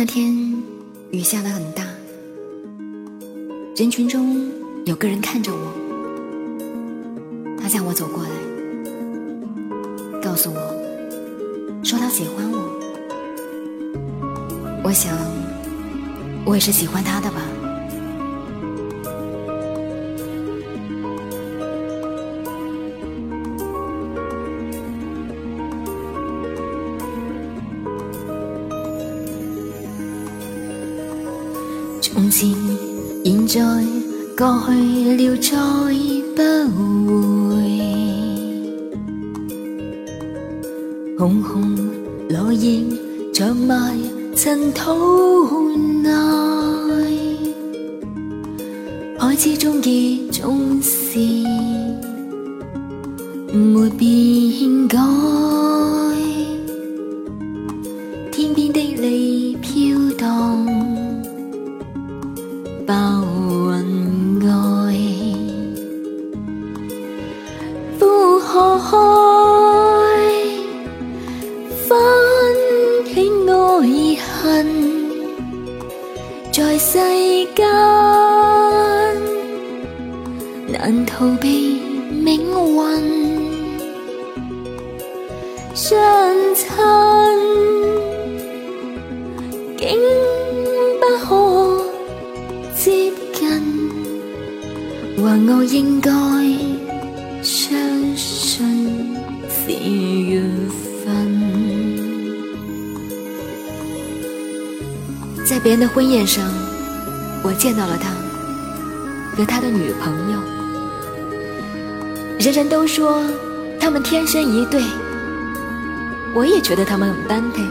[0.00, 0.32] 那天
[1.10, 1.84] 雨下的很大，
[3.76, 4.48] 人群中
[4.86, 5.58] 有个人看着我，
[7.60, 8.30] 他向我走过来，
[10.22, 10.56] 告诉我，
[11.84, 12.62] 说他喜欢我，
[14.84, 15.12] 我想，
[16.46, 17.49] 我也是喜欢他的吧。
[32.22, 32.52] 从前，
[33.24, 33.82] 现在，
[34.36, 35.56] 过去了，再
[36.36, 37.78] 不回。
[41.18, 41.74] 红红
[42.28, 42.84] 落叶，
[43.32, 43.98] 长埋
[44.36, 46.10] 尘土内。
[49.18, 51.18] 爱之终结，总是
[53.50, 54.98] 没变改。
[58.30, 61.08] 天边的你飘荡。
[62.90, 63.24] bao
[63.72, 64.04] anh
[64.48, 64.98] gọi
[68.00, 70.24] vu hồ hôi
[71.88, 72.56] vẫn
[73.14, 74.66] thấy ngồi hằn
[76.52, 79.16] trời say gan
[80.72, 81.80] nạn thâu bi
[82.22, 83.40] mến quanh
[85.90, 87.29] chân thân
[95.18, 96.10] 我应该
[97.42, 97.72] 相
[98.16, 99.16] 信
[99.48, 101.40] 是缘分。
[105.44, 106.44] 在别人的婚宴上，
[107.42, 108.10] 我见到了他
[109.36, 110.38] 和他的女朋友。
[112.38, 113.22] 人人都说
[113.78, 114.82] 他们天生一对，
[116.34, 117.62] 我也觉得他们很般配。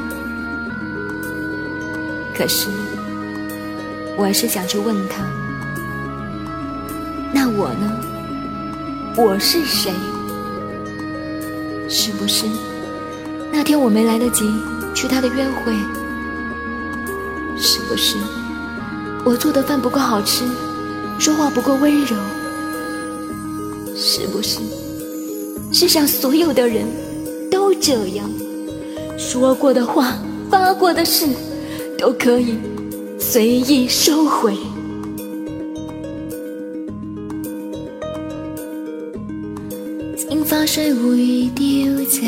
[2.37, 2.69] 可是，
[4.15, 5.38] 我是想去问他。
[7.49, 9.15] 我呢？
[9.15, 9.91] 我是谁？
[11.89, 12.45] 是不是
[13.51, 14.45] 那天我没来得及
[14.93, 15.73] 去他的约会？
[17.57, 18.17] 是不是
[19.25, 20.45] 我做的饭不够好吃，
[21.17, 22.15] 说话不够温柔？
[23.95, 24.59] 是不是
[25.73, 26.85] 世上所有的人
[27.51, 28.29] 都这样？
[29.17, 30.13] 说过的话，
[30.49, 31.25] 发过的事，
[31.97, 32.57] 都可以
[33.19, 34.53] 随意收回？
[40.29, 42.19] 櫻花雖會凋謝，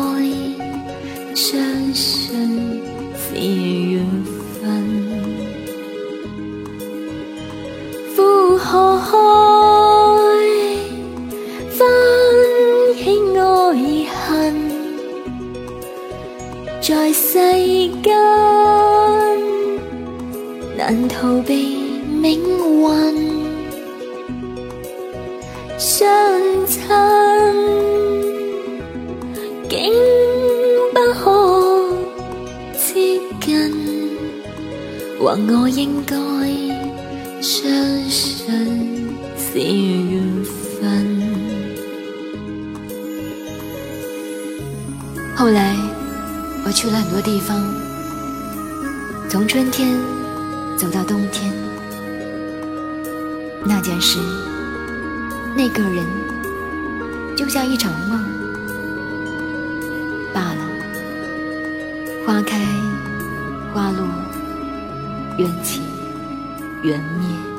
[1.34, 1.58] 相
[1.92, 2.69] 信。
[16.82, 17.34] 在世
[18.02, 18.10] 间
[20.78, 21.76] 难逃避
[22.20, 23.50] 命运
[25.76, 26.08] 相
[26.66, 26.80] 亲，
[29.68, 29.92] 竟
[30.94, 31.88] 不可
[32.78, 34.16] 接近，
[35.18, 36.16] 或我应该
[37.42, 37.70] 相
[38.08, 38.42] 信
[39.36, 40.44] 是缘
[40.80, 41.36] 分。
[45.36, 45.69] 后来。
[46.64, 47.58] 我去了很多地方，
[49.30, 49.98] 从春天
[50.76, 51.52] 走到冬天。
[53.64, 54.18] 那件事，
[55.56, 56.04] 那个人，
[57.36, 58.22] 就像一场梦
[60.34, 60.68] 罢了。
[62.26, 62.58] 花开
[63.72, 64.06] 花落，
[65.38, 65.80] 缘起
[66.82, 67.49] 缘灭。